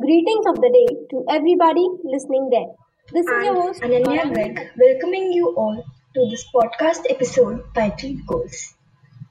[0.00, 2.70] Greetings of the day to everybody listening there.
[3.12, 4.26] This is your host, Ananya.
[4.34, 8.74] Garg, welcoming you all to this podcast episode titled Goals.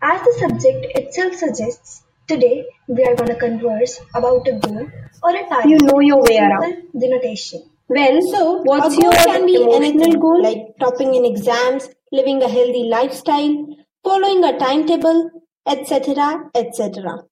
[0.00, 4.86] As the subject itself suggests, today we are going to converse about a goal
[5.24, 5.70] or a target.
[5.70, 6.84] You know your way around.
[6.96, 7.62] Denotation.
[7.88, 10.42] Well, so what's a goal your can be emotional anything, goal?
[10.42, 13.66] like topping in exams, living a healthy lifestyle,
[14.04, 15.30] following a timetable,
[15.66, 17.24] etc., etc.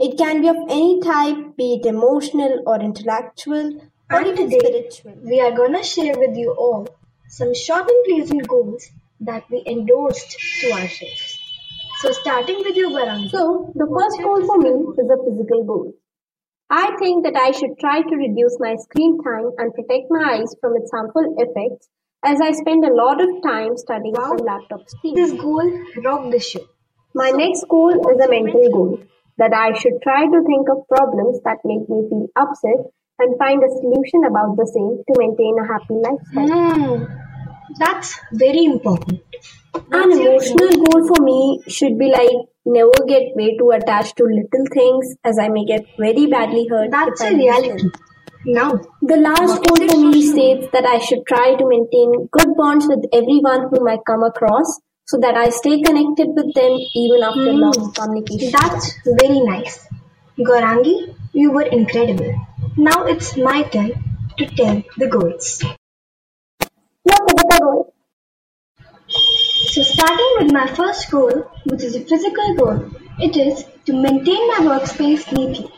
[0.00, 3.76] It can be of any type, be it emotional or intellectual
[4.10, 5.14] or And even today spiritual.
[5.22, 6.88] we are going to share with you all
[7.28, 8.90] some short and pleasant goals
[9.20, 11.38] that we endorsed to ourselves.
[12.00, 13.30] So starting with you, Varangi.
[13.30, 15.92] So, the first goal for me is a physical goal.
[16.70, 20.54] I think that I should try to reduce my screen time and protect my eyes
[20.60, 21.88] from its harmful effects
[22.24, 24.28] as I spend a lot of time studying Wow.
[24.36, 25.16] from laptop screens.
[25.16, 25.70] this goal
[26.04, 26.64] rocked the show.
[27.14, 28.98] My next goal is a mental goal
[29.40, 32.80] that I should try to think of problems that make me feel upset
[33.18, 36.52] and find a solution about the same to maintain a happy lifestyle.
[36.76, 37.04] Hmm,
[37.78, 39.20] that's very important.
[39.92, 44.66] An emotional goal for me should be like never get way too attached to little
[44.72, 46.90] things as I may get very badly hurt.
[46.90, 47.90] That's a reality.
[48.44, 48.72] Now,
[49.02, 53.04] The last goal for me states that I should try to maintain good bonds with
[53.12, 57.62] everyone whom I come across so that I stay connected with them even after Hmm.
[57.64, 58.52] long communication.
[58.56, 58.90] that's
[59.22, 59.76] very nice.
[60.48, 60.94] Gorangi,
[61.32, 62.32] you were incredible.
[62.88, 63.90] Now it's my turn
[64.38, 65.48] to tell the goals.
[67.02, 67.86] What are the goals.
[69.74, 74.48] So starting with my first goal, which is a physical goal, it is to maintain
[74.52, 75.70] my workspace neatly.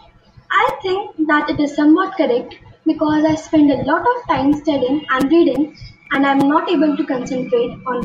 [0.50, 2.55] I think that it is somewhat correct
[2.86, 5.77] because I spend a lot of time studying and reading
[6.10, 8.05] and I'm not able to concentrate on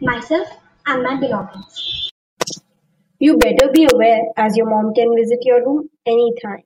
[0.00, 0.48] myself
[0.86, 2.10] and my belongings.
[3.18, 6.62] You better be aware as your mom can visit your room anytime.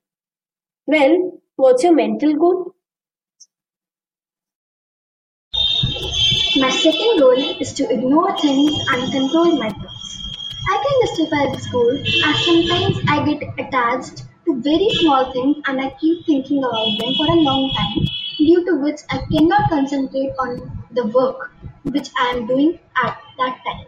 [0.86, 2.74] Well, what's your mental goal?
[6.56, 10.22] My second goal is to ignore things and control my thoughts.
[10.70, 15.80] I can justify this goal as sometimes I get attached to very small things and
[15.80, 18.06] I keep thinking about them for a long time,
[18.38, 21.50] due to which I cannot concentrate on the work
[21.84, 23.86] which I am doing at that time.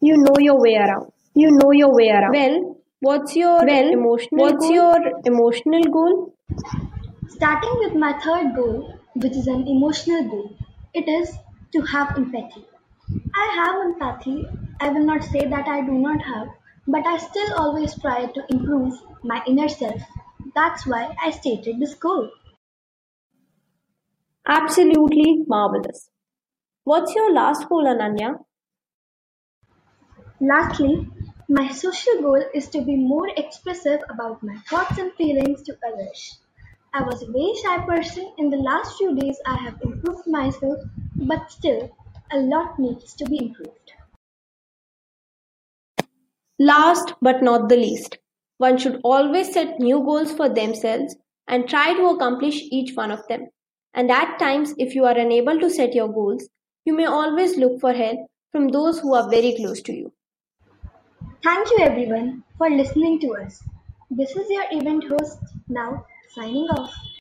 [0.00, 1.12] You know your way around.
[1.32, 2.32] You know your way around.
[2.32, 4.74] Well, what's your well, emotional what's goal?
[4.74, 6.34] your emotional goal?
[7.28, 10.54] Starting with my third goal, which is an emotional goal,
[10.92, 11.34] it is
[11.72, 12.66] to have empathy.
[13.34, 14.46] I have empathy.
[14.80, 16.48] I will not say that I do not have,
[16.86, 18.94] but I still always try to improve
[19.24, 20.02] my inner self.
[20.54, 22.30] That's why I stated this goal.
[24.50, 26.10] Absolutely marvelous.
[26.84, 28.44] What's your last goal, Ananya?
[30.40, 31.08] Lastly,
[31.48, 36.40] my social goal is to be more expressive about my thoughts and feelings to others.
[36.92, 38.32] I was a very shy person.
[38.38, 40.80] In the last few days, I have improved myself,
[41.14, 41.96] but still,
[42.32, 43.92] a lot needs to be improved.
[46.58, 48.18] Last but not the least,
[48.58, 51.14] one should always set new goals for themselves
[51.46, 53.48] and try to accomplish each one of them.
[53.94, 56.48] And at times, if you are unable to set your goals,
[56.84, 58.20] you may always look for help
[58.52, 60.12] from those who are very close to you.
[61.42, 63.62] Thank you everyone for listening to us.
[64.10, 66.92] This is your event host now signing off.